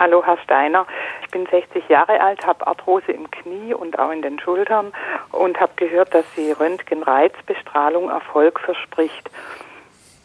[0.00, 0.86] Hallo, Herr Steiner.
[1.22, 4.92] Ich bin 60 Jahre alt, habe Arthrose im Knie und auch in den Schultern
[5.30, 9.30] und habe gehört, dass die Röntgenreizbestrahlung Erfolg verspricht.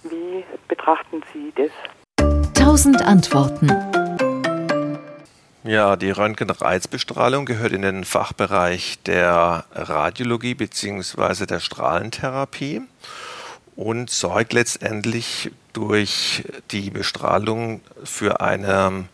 [0.04, 1.72] Wie betrachten Sie das?
[2.58, 3.68] 1000 Antworten.
[5.66, 11.48] Ja, die Röntgenreizbestrahlung gehört in den Fachbereich der Radiologie bzw.
[11.48, 12.82] der Strahlentherapie
[13.76, 19.10] und sorgt letztendlich durch die Bestrahlung für eine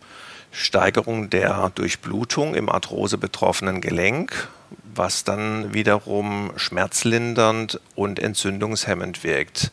[0.52, 4.50] Steigerung der Durchblutung im Arthrose betroffenen Gelenk,
[4.94, 9.72] was dann wiederum schmerzlindernd und entzündungshemmend wirkt.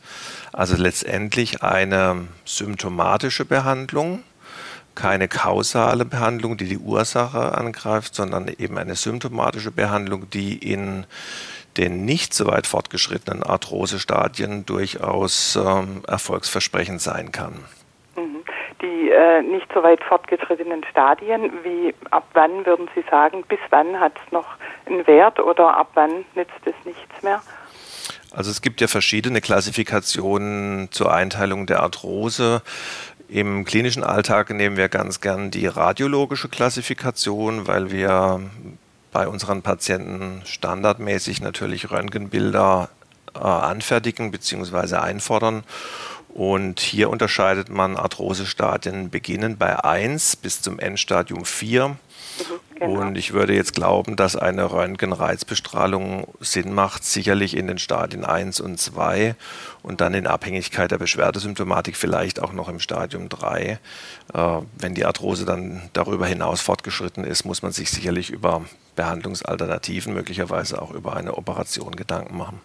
[0.52, 4.22] Also letztendlich eine symptomatische Behandlung
[4.98, 11.06] keine kausale Behandlung, die die Ursache angreift, sondern eben eine symptomatische Behandlung, die in
[11.76, 17.60] den nicht so weit fortgeschrittenen Arthrosestadien durchaus ähm, erfolgsversprechend sein kann.
[18.80, 23.98] Die äh, nicht so weit fortgeschrittenen Stadien, wie ab wann würden Sie sagen, bis wann
[23.98, 24.46] hat es noch
[24.86, 27.42] einen Wert oder ab wann nützt es nichts mehr?
[28.30, 32.62] Also es gibt ja verschiedene Klassifikationen zur Einteilung der Arthrose.
[33.28, 38.40] Im klinischen Alltag nehmen wir ganz gern die radiologische Klassifikation, weil wir
[39.12, 42.88] bei unseren Patienten standardmäßig natürlich Röntgenbilder
[43.34, 44.96] äh, anfertigen bzw.
[44.96, 45.64] einfordern.
[46.38, 51.96] Und hier unterscheidet man Arthrosestadien beginnen bei 1 bis zum Endstadium 4.
[52.76, 52.92] Genau.
[52.92, 58.60] Und ich würde jetzt glauben, dass eine Röntgenreizbestrahlung Sinn macht, sicherlich in den Stadien 1
[58.60, 59.34] und 2
[59.82, 63.80] und dann in Abhängigkeit der Beschwerdesymptomatik vielleicht auch noch im Stadium 3.
[64.32, 70.14] Äh, wenn die Arthrose dann darüber hinaus fortgeschritten ist, muss man sich sicherlich über Behandlungsalternativen,
[70.14, 72.60] möglicherweise auch über eine Operation Gedanken machen.